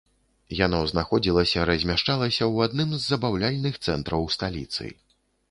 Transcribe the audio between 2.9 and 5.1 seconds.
з забаўляльных цэнтраў сталіцы.